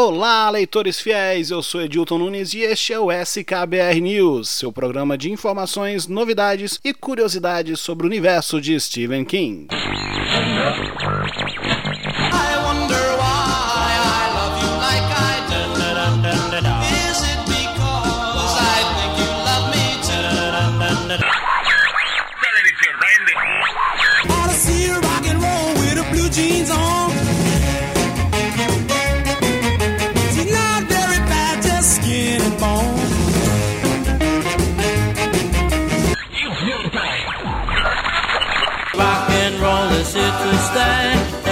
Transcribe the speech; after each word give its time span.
Olá, 0.00 0.48
leitores 0.48 1.00
fiéis! 1.00 1.50
Eu 1.50 1.60
sou 1.60 1.82
Edilton 1.82 2.18
Nunes 2.18 2.54
e 2.54 2.60
este 2.60 2.92
é 2.92 3.00
o 3.00 3.10
SKBR 3.10 4.00
News, 4.00 4.48
seu 4.48 4.70
programa 4.70 5.18
de 5.18 5.28
informações, 5.28 6.06
novidades 6.06 6.78
e 6.84 6.94
curiosidades 6.94 7.80
sobre 7.80 8.06
o 8.06 8.08
universo 8.08 8.60
de 8.60 8.78
Stephen 8.78 9.24
King. 9.24 9.66
de 39.98 40.04
to 40.04 40.56
stank 40.58 41.47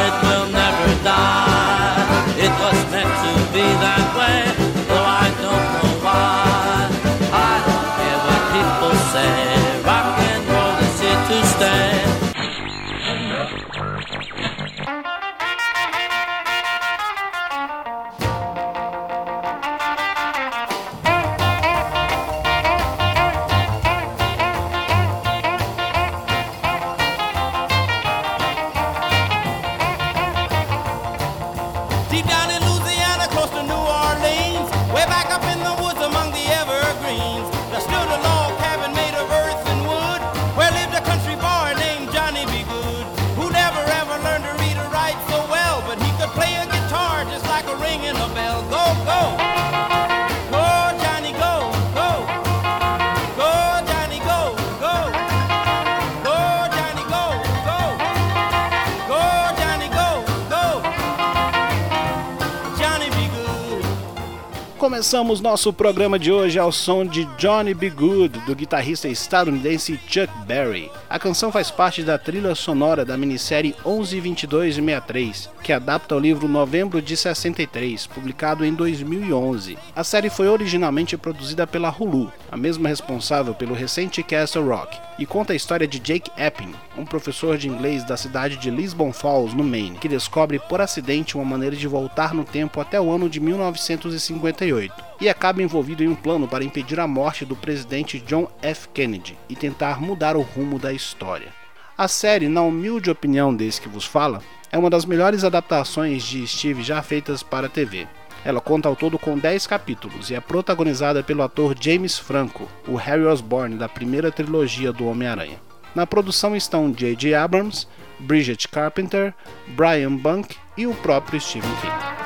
Começamos 64.87 65.41
nosso 65.41 65.73
programa 65.73 66.17
de 66.17 66.31
hoje 66.31 66.61
ao 66.61 66.71
som 66.71 67.05
de 67.05 67.25
Johnny 67.37 67.75
B. 67.75 67.91
Good, 67.91 68.39
do 68.47 68.55
guitarrista 68.55 69.09
estadunidense 69.09 69.99
Chuck 70.07 70.33
Berry. 70.47 70.89
A 71.17 71.19
canção 71.19 71.51
faz 71.51 71.71
parte 71.71 72.03
da 72.03 72.19
trilha 72.19 72.55
sonora 72.55 73.03
da 73.03 73.17
minissérie 73.17 73.75
112263, 73.87 75.49
que 75.63 75.73
adapta 75.73 76.15
o 76.15 76.19
livro 76.19 76.47
Novembro 76.47 77.01
de 77.01 77.17
63, 77.17 78.07
publicado 78.07 78.63
em 78.67 78.75
2011. 78.75 79.79
A 79.97 80.05
série 80.05 80.29
foi 80.29 80.47
originalmente 80.47 81.17
produzida 81.17 81.67
pela 81.67 81.89
Hulu, 81.89 82.31
a 82.53 82.57
mesma 82.59 82.91
responsável 82.91 83.55
pelo 83.55 83.73
recente 83.73 84.23
Castle 84.23 84.69
Rock, 84.69 84.99
e 85.19 85.25
conta 85.25 85.55
a 85.55 85.57
história 85.57 85.89
de 85.89 85.99
Jake 85.99 86.31
Epping, 86.37 86.75
um 86.99 87.07
professor 87.07 87.57
de 87.57 87.67
inglês 87.67 88.05
da 88.05 88.19
cidade 88.19 88.59
de 88.59 88.69
Lisbon 88.69 89.11
Falls, 89.11 89.57
no 89.57 89.65
Maine, 89.65 89.97
que 89.97 90.11
descobre 90.11 90.59
por 90.59 90.83
acidente 90.83 91.35
uma 91.35 91.47
maneira 91.47 91.75
de 91.75 91.89
voltar 91.89 92.35
no 92.35 92.45
tempo 92.45 92.79
até 92.79 93.01
o 93.01 93.11
ano 93.11 93.31
de 93.31 93.41
1958 93.41 95.16
e 95.21 95.29
acaba 95.29 95.63
envolvido 95.63 96.03
em 96.03 96.09
um 96.09 96.15
plano 96.15 96.47
para 96.47 96.65
impedir 96.65 97.01
a 97.01 97.07
morte 97.07 97.45
do 97.45 97.57
presidente 97.57 98.21
John 98.21 98.49
F. 98.63 98.89
Kennedy 98.89 99.39
e 99.49 99.57
tentar 99.57 100.01
mudar 100.01 100.37
o 100.37 100.43
rumo 100.43 100.79
da 100.79 100.93
história. 100.93 101.49
A 101.97 102.09
série, 102.09 102.49
na 102.49 102.63
humilde 102.63 103.11
opinião 103.11 103.55
desse 103.55 103.81
que 103.81 103.89
vos 103.89 104.05
fala, 104.05 104.43
é 104.71 104.77
uma 104.77 104.91
das 104.91 105.05
melhores 105.05 105.45
adaptações 105.45 106.23
de 106.23 106.47
Steve 106.47 106.83
já 106.83 107.01
feitas 107.03 107.43
para 107.43 107.67
a 107.67 107.71
TV. 107.71 108.07
Ela 108.45 108.61
conta 108.61 108.89
ao 108.89 108.95
todo 108.95 109.19
com 109.19 109.39
10 109.39 109.67
capítulos 109.67 110.31
e 110.31 110.35
é 110.35 110.41
protagonizada 110.41 111.23
pelo 111.23 111.43
ator 111.43 111.75
James 111.81 112.19
Franco, 112.19 112.69
o 112.87 112.95
Harry 112.95 113.25
Osborn 113.25 113.77
da 113.77 113.89
primeira 113.89 114.31
trilogia 114.31 114.93
do 114.93 115.07
Homem-Aranha. 115.07 115.61
Na 115.95 116.07
produção 116.07 116.55
estão 116.55 116.93
J.J. 116.93 117.35
Abrams, 117.35 117.89
Bridget 118.21 118.69
Carpenter, 118.69 119.35
Brian 119.69 120.15
Bunk 120.15 120.55
e 120.77 120.87
o 120.87 120.95
próprio 120.95 121.41
Stephen 121.41 121.75
King. 121.81 122.26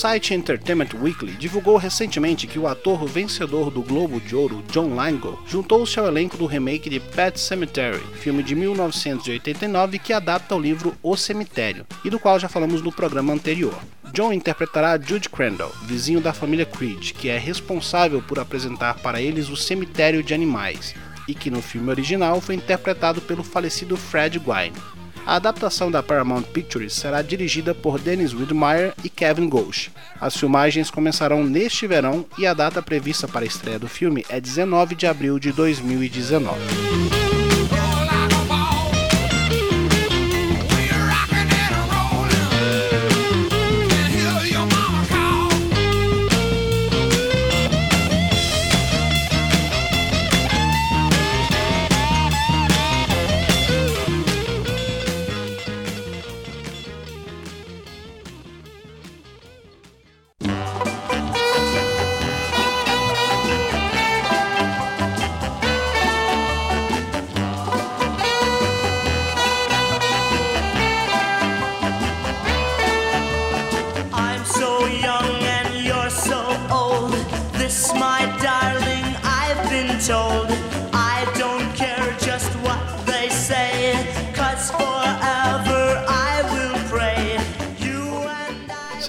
Site 0.00 0.32
Entertainment 0.32 0.94
Weekly 0.98 1.32
divulgou 1.32 1.76
recentemente 1.76 2.46
que 2.46 2.58
o 2.58 2.66
ator 2.66 3.04
vencedor 3.04 3.70
do 3.70 3.82
Globo 3.82 4.18
de 4.18 4.34
Ouro, 4.34 4.64
John 4.72 4.98
Lithgow, 4.98 5.38
juntou-se 5.46 6.00
ao 6.00 6.06
elenco 6.06 6.38
do 6.38 6.46
remake 6.46 6.88
de 6.88 6.98
Pet 6.98 7.38
Cemetery, 7.38 8.00
filme 8.14 8.42
de 8.42 8.54
1989 8.54 9.98
que 9.98 10.14
adapta 10.14 10.56
o 10.56 10.58
livro 10.58 10.96
O 11.02 11.18
Cemitério, 11.18 11.84
e 12.02 12.08
do 12.08 12.18
qual 12.18 12.38
já 12.38 12.48
falamos 12.48 12.80
no 12.80 12.90
programa 12.90 13.34
anterior. 13.34 13.78
John 14.14 14.32
interpretará 14.32 14.98
Jude 14.98 15.28
Crandall, 15.28 15.70
vizinho 15.82 16.22
da 16.22 16.32
família 16.32 16.64
Creed, 16.64 17.12
que 17.12 17.28
é 17.28 17.36
responsável 17.36 18.22
por 18.22 18.38
apresentar 18.38 18.94
para 19.00 19.20
eles 19.20 19.50
o 19.50 19.56
cemitério 19.56 20.22
de 20.22 20.32
animais, 20.32 20.94
e 21.28 21.34
que 21.34 21.50
no 21.50 21.60
filme 21.60 21.90
original 21.90 22.40
foi 22.40 22.54
interpretado 22.54 23.20
pelo 23.20 23.44
falecido 23.44 23.98
Fred 23.98 24.38
Gwynne. 24.38 24.72
A 25.26 25.36
adaptação 25.36 25.90
da 25.90 26.02
Paramount 26.02 26.42
Pictures 26.42 26.92
será 26.92 27.22
dirigida 27.22 27.74
por 27.74 27.98
Dennis 27.98 28.32
Widmeyer 28.32 28.94
e 29.04 29.08
Kevin 29.08 29.48
Ghosh. 29.48 29.90
As 30.20 30.36
filmagens 30.36 30.90
começarão 30.90 31.44
neste 31.44 31.86
verão 31.86 32.26
e 32.36 32.46
a 32.46 32.54
data 32.54 32.82
prevista 32.82 33.28
para 33.28 33.44
a 33.44 33.46
estreia 33.46 33.78
do 33.78 33.88
filme 33.88 34.24
é 34.28 34.40
19 34.40 34.94
de 34.94 35.06
abril 35.06 35.38
de 35.38 35.52
2019. 35.52 37.29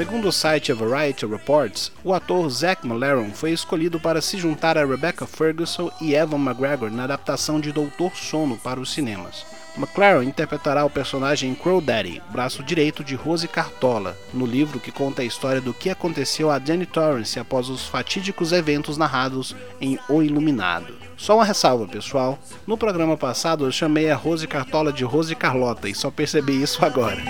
Segundo 0.01 0.29
o 0.29 0.31
site 0.31 0.73
Variety 0.73 1.27
Reports, 1.27 1.91
o 2.03 2.11
ator 2.11 2.49
Zack 2.49 2.87
Malaron 2.87 3.29
foi 3.35 3.51
escolhido 3.51 3.99
para 3.99 4.19
se 4.19 4.35
juntar 4.35 4.75
a 4.75 4.83
Rebecca 4.83 5.27
Ferguson 5.27 5.91
e 6.01 6.15
Evan 6.15 6.39
McGregor 6.39 6.89
na 6.89 7.03
adaptação 7.03 7.61
de 7.61 7.71
Doutor 7.71 8.15
Sono 8.15 8.57
para 8.57 8.79
os 8.79 8.91
cinemas. 8.91 9.45
McLaren 9.77 10.23
interpretará 10.23 10.83
o 10.83 10.89
personagem 10.89 11.53
Crow 11.53 11.79
Daddy, 11.79 12.19
braço 12.31 12.63
direito 12.63 13.03
de 13.03 13.13
Rose 13.13 13.47
Cartola, 13.47 14.17
no 14.33 14.47
livro 14.47 14.79
que 14.79 14.91
conta 14.91 15.21
a 15.21 15.25
história 15.25 15.61
do 15.61 15.71
que 15.71 15.91
aconteceu 15.91 16.49
a 16.49 16.57
Danny 16.57 16.87
Torrance 16.87 17.39
após 17.39 17.69
os 17.69 17.85
fatídicos 17.85 18.51
eventos 18.51 18.97
narrados 18.97 19.55
em 19.79 19.99
O 20.09 20.23
Iluminado. 20.23 20.95
Só 21.15 21.35
uma 21.35 21.45
ressalva, 21.45 21.87
pessoal. 21.87 22.39
No 22.65 22.75
programa 22.75 23.15
passado 23.15 23.65
eu 23.65 23.71
chamei 23.71 24.09
a 24.09 24.15
Rose 24.15 24.47
Cartola 24.47 24.91
de 24.91 25.03
Rose 25.03 25.35
Carlota 25.35 25.87
e 25.87 25.93
só 25.93 26.09
percebi 26.09 26.59
isso 26.59 26.83
agora. 26.83 27.21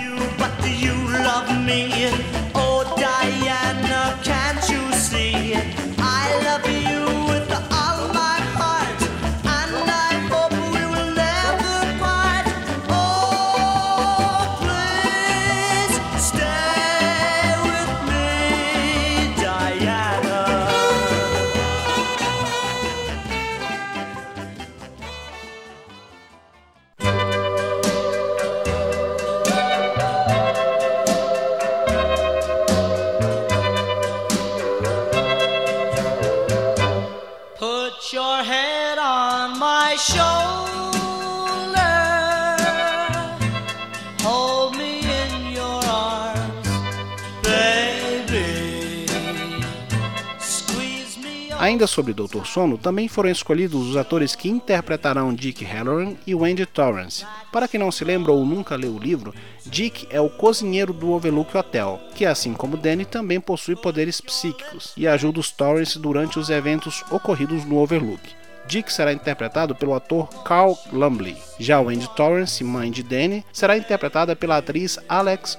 Ainda 51.58 51.86
sobre 51.86 52.12
Doutor 52.12 52.46
Sono, 52.46 52.78
também 52.78 53.06
foram 53.06 53.30
escolhidos 53.30 53.86
os 53.86 53.96
atores 53.96 54.34
que 54.34 54.48
interpretarão 54.48 55.32
Dick 55.34 55.62
Halloran 55.62 56.14
e 56.26 56.34
Wendy 56.34 56.64
Torrance. 56.64 57.26
Para 57.52 57.68
quem 57.68 57.78
não 57.78 57.92
se 57.92 58.02
lembra 58.02 58.32
ou 58.32 58.46
nunca 58.46 58.74
leu 58.74 58.94
o 58.94 58.98
livro, 58.98 59.34
Dick 59.66 60.08
é 60.10 60.20
o 60.20 60.30
cozinheiro 60.30 60.92
do 60.92 61.12
Overlook 61.12 61.54
Hotel, 61.54 62.00
que 62.14 62.24
assim 62.24 62.54
como 62.54 62.78
Danny 62.78 63.04
também 63.04 63.40
possui 63.40 63.76
poderes 63.76 64.22
psíquicos 64.22 64.94
e 64.96 65.06
ajuda 65.06 65.38
os 65.38 65.50
Torrance 65.50 65.98
durante 65.98 66.38
os 66.38 66.48
eventos 66.48 67.04
ocorridos 67.10 67.64
no 67.64 67.76
Overlook. 67.78 68.41
Dick 68.66 68.92
será 68.92 69.12
interpretado 69.12 69.74
pelo 69.74 69.94
ator 69.94 70.28
Carl 70.44 70.76
Lumbly. 70.92 71.36
Já 71.58 71.80
Wendy 71.80 72.08
Torrance, 72.14 72.62
mãe 72.64 72.90
de 72.90 73.02
Danny, 73.02 73.44
será 73.52 73.76
interpretada 73.76 74.34
pela 74.34 74.58
atriz 74.58 74.98
Alex 75.08 75.58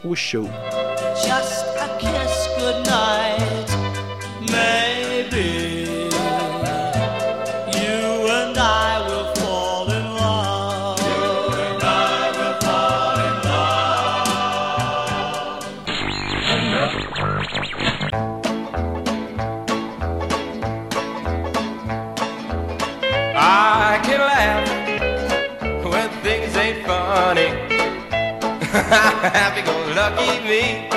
Wushoe. 27.33 27.69
happy-go-lucky 29.33 30.47
me. 30.47 30.87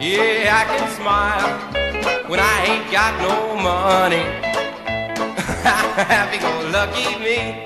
Yeah, 0.00 0.60
I 0.60 0.64
can 0.68 0.88
smile 0.90 1.50
when 2.28 2.40
I 2.40 2.64
ain't 2.68 2.92
got 2.92 3.20
no 3.22 3.56
money. 3.56 4.24
happy-go-lucky 6.12 7.18
me. 7.24 7.64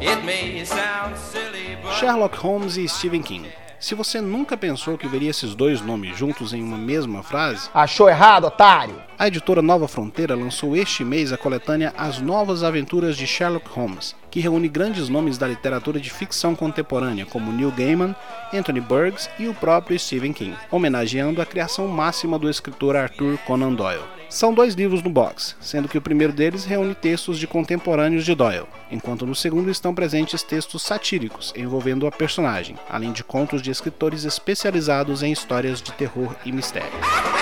It 0.00 0.24
may 0.24 0.64
sound 0.64 1.16
silly, 1.18 1.76
but... 1.82 1.94
Sherlock 1.94 2.34
Holmes 2.34 2.78
e 2.78 2.88
Stephen 2.88 3.22
King. 3.22 3.46
Se 3.82 3.96
você 3.96 4.20
nunca 4.20 4.56
pensou 4.56 4.96
que 4.96 5.08
veria 5.08 5.30
esses 5.30 5.56
dois 5.56 5.80
nomes 5.80 6.16
juntos 6.16 6.54
em 6.54 6.62
uma 6.62 6.78
mesma 6.78 7.20
frase, 7.20 7.68
achou 7.74 8.08
errado, 8.08 8.44
otário! 8.44 8.94
A 9.18 9.26
editora 9.26 9.60
Nova 9.60 9.88
Fronteira 9.88 10.36
lançou 10.36 10.76
este 10.76 11.04
mês 11.04 11.32
a 11.32 11.36
coletânea 11.36 11.92
As 11.98 12.20
Novas 12.20 12.62
Aventuras 12.62 13.16
de 13.16 13.26
Sherlock 13.26 13.68
Holmes, 13.70 14.14
que 14.30 14.38
reúne 14.38 14.68
grandes 14.68 15.08
nomes 15.08 15.36
da 15.36 15.48
literatura 15.48 15.98
de 15.98 16.10
ficção 16.10 16.54
contemporânea, 16.54 17.26
como 17.26 17.50
Neil 17.50 17.72
Gaiman, 17.72 18.14
Anthony 18.54 18.80
Burgess 18.80 19.28
e 19.36 19.48
o 19.48 19.54
próprio 19.54 19.98
Stephen 19.98 20.32
King, 20.32 20.56
homenageando 20.70 21.42
a 21.42 21.46
criação 21.46 21.88
máxima 21.88 22.38
do 22.38 22.48
escritor 22.48 22.94
Arthur 22.94 23.36
Conan 23.38 23.74
Doyle. 23.74 24.21
São 24.32 24.54
dois 24.54 24.72
livros 24.72 25.02
no 25.02 25.10
box, 25.10 25.54
sendo 25.60 25.86
que 25.86 25.98
o 25.98 26.00
primeiro 26.00 26.32
deles 26.32 26.64
reúne 26.64 26.94
textos 26.94 27.38
de 27.38 27.46
contemporâneos 27.46 28.24
de 28.24 28.34
Doyle, 28.34 28.64
enquanto 28.90 29.26
no 29.26 29.34
segundo 29.34 29.70
estão 29.70 29.94
presentes 29.94 30.42
textos 30.42 30.80
satíricos 30.80 31.52
envolvendo 31.54 32.06
a 32.06 32.10
personagem, 32.10 32.78
além 32.88 33.12
de 33.12 33.22
contos 33.22 33.60
de 33.60 33.70
escritores 33.70 34.24
especializados 34.24 35.22
em 35.22 35.30
histórias 35.30 35.82
de 35.82 35.92
terror 35.92 36.34
e 36.46 36.50
mistério. 36.50 37.41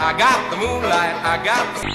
I 0.00 0.16
got 0.16 0.50
the 0.50 0.56
moonlight, 0.56 1.16
I 1.24 1.44
got 1.44 1.66
the... 1.74 1.88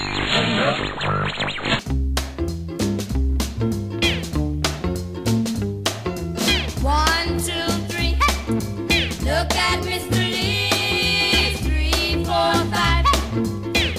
One, 6.82 7.38
two, 7.38 7.66
three, 7.88 8.14
hey. 8.90 9.08
Look 9.24 9.56
at 9.56 9.80
Mr. 9.84 10.18
Lee. 10.18 11.54
Three, 11.56 12.22
four, 12.24 12.54
five, 12.70 13.06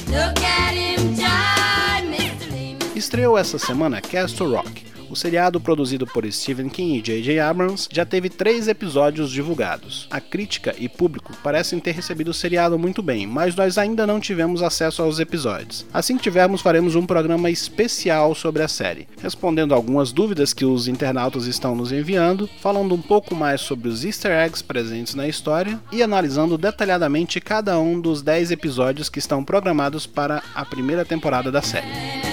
Look 0.08 0.40
at 0.40 0.76
him 0.76 1.16
jive, 1.16 2.06
Mr. 2.16 2.52
Lee. 2.52 2.78
Estreou 2.96 3.38
essa 3.38 3.58
semana 3.58 4.02
Castle 4.02 4.52
Rock 4.52 4.85
o 5.10 5.16
seriado 5.16 5.60
produzido 5.60 6.06
por 6.06 6.30
Stephen 6.32 6.70
King 6.70 6.98
e 6.98 7.02
J.J. 7.02 7.40
Abrams 7.40 7.88
já 7.92 8.06
teve 8.06 8.30
três 8.30 8.68
episódios 8.68 9.32
divulgados. 9.32 10.08
A 10.10 10.20
crítica 10.20 10.76
e 10.78 10.88
público 10.88 11.34
parecem 11.44 11.80
ter 11.80 11.92
recebido 11.92 12.32
o 12.32 12.34
seriado 12.34 12.78
muito 12.78 13.02
bem, 13.02 13.28
mas 13.28 13.56
nós 13.56 13.78
ainda 13.78 14.06
não 14.08 14.20
tivemos 14.20 14.62
acesso 14.62 15.02
aos 15.02 15.20
episódios. 15.20 15.86
Assim 15.94 16.18
que 16.18 16.24
tivermos, 16.24 16.62
faremos 16.62 16.96
um 16.96 17.06
programa 17.06 17.50
especial 17.50 18.34
sobre 18.36 18.64
a 18.64 18.68
série, 18.68 19.08
respondendo 19.22 19.74
algumas 19.74 20.12
dúvidas 20.12 20.54
que 20.54 20.66
os 20.66 20.88
internautas 20.88 21.46
estão 21.46 21.76
nos 21.76 21.92
enviando, 21.92 22.50
falando 22.62 22.96
um 22.96 23.02
pouco 23.02 23.36
mais 23.36 23.62
sobre 23.62 23.90
os 23.90 24.04
easter 24.04 24.32
eggs 24.32 24.64
presentes 24.64 25.16
na 25.16 25.28
história 25.28 25.80
e 25.92 26.02
analisando 26.02 26.58
detalhadamente 26.58 27.40
cada 27.40 27.80
um 27.80 28.00
dos 28.00 28.22
10 28.22 28.52
episódios 28.52 29.10
que 29.10 29.20
estão 29.20 29.44
programados 29.44 30.06
para 30.06 30.42
a 30.54 30.66
primeira 30.66 31.06
temporada 31.06 31.52
da 31.52 31.62
série. 31.62 32.25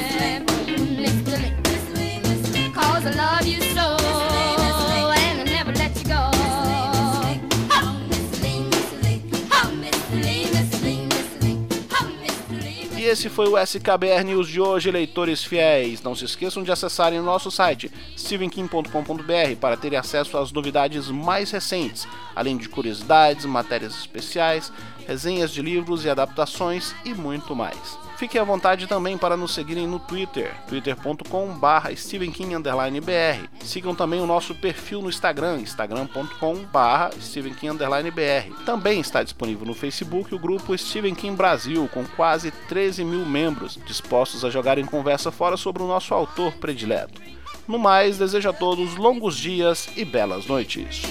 Esse 13.12 13.28
foi 13.28 13.46
o 13.46 13.58
SKBR 13.58 14.24
News 14.24 14.48
de 14.48 14.58
hoje, 14.58 14.90
leitores 14.90 15.44
fiéis. 15.44 16.02
Não 16.02 16.14
se 16.14 16.24
esqueçam 16.24 16.62
de 16.62 16.72
acessarem 16.72 17.20
o 17.20 17.22
nosso 17.22 17.50
site 17.50 17.92
stevenkim.com.br 18.16 19.56
para 19.60 19.76
terem 19.76 19.98
acesso 19.98 20.38
às 20.38 20.50
novidades 20.50 21.10
mais 21.10 21.50
recentes, 21.50 22.08
além 22.34 22.56
de 22.56 22.70
curiosidades, 22.70 23.44
matérias 23.44 23.94
especiais, 23.98 24.72
resenhas 25.06 25.50
de 25.50 25.60
livros 25.60 26.06
e 26.06 26.10
adaptações 26.10 26.94
e 27.04 27.12
muito 27.12 27.54
mais. 27.54 28.01
Fiquem 28.22 28.40
à 28.40 28.44
vontade 28.44 28.86
também 28.86 29.18
para 29.18 29.36
nos 29.36 29.52
seguirem 29.52 29.84
no 29.84 29.98
Twitter, 29.98 30.54
twitter.com.br 30.68 31.96
stevenking_br. 31.96 33.48
Sigam 33.64 33.96
também 33.96 34.20
o 34.20 34.26
nosso 34.28 34.54
perfil 34.54 35.02
no 35.02 35.08
Instagram, 35.08 35.58
instagram.com.br 35.58 37.16
stevenking_br. 37.20 38.64
Também 38.64 39.00
está 39.00 39.24
disponível 39.24 39.66
no 39.66 39.74
Facebook 39.74 40.32
o 40.32 40.38
grupo 40.38 40.78
Steven 40.78 41.16
King 41.16 41.34
Brasil, 41.34 41.90
com 41.92 42.04
quase 42.04 42.52
13 42.68 43.04
mil 43.04 43.26
membros, 43.26 43.76
dispostos 43.84 44.44
a 44.44 44.50
jogar 44.50 44.78
em 44.78 44.86
conversa 44.86 45.32
fora 45.32 45.56
sobre 45.56 45.82
o 45.82 45.88
nosso 45.88 46.14
autor 46.14 46.52
predileto. 46.52 47.20
No 47.66 47.76
mais, 47.76 48.18
desejo 48.18 48.50
a 48.50 48.52
todos 48.52 48.94
longos 48.94 49.36
dias 49.36 49.88
e 49.96 50.04
belas 50.04 50.46
noites. 50.46 51.02